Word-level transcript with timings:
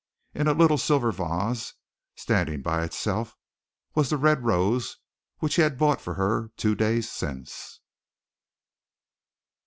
In 0.33 0.47
a 0.47 0.53
little 0.53 0.79
silver 0.79 1.11
vase, 1.11 1.75
standing 2.15 2.63
by 2.63 2.83
itself, 2.83 3.37
was 3.93 4.09
the 4.09 4.17
red 4.17 4.43
rose 4.43 4.97
which 5.37 5.57
he 5.57 5.61
had 5.61 5.77
bought 5.77 6.01
for 6.01 6.15
her 6.15 6.49
two 6.57 6.73
days 6.73 7.07
since! 7.07 7.81